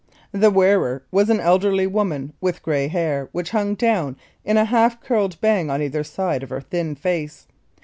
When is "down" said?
3.75-4.15